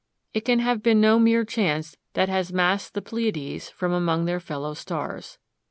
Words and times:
It 0.33 0.45
can 0.45 0.57
have 0.57 0.81
been 0.81 0.99
no 0.99 1.19
mere 1.19 1.45
chance 1.45 1.95
that 2.13 2.27
has 2.27 2.51
massed 2.51 2.95
the 2.95 3.03
Pleiades 3.03 3.69
from 3.69 3.93
among 3.93 4.25
their 4.25 4.39
fellow 4.39 4.73
stars. 4.73 5.37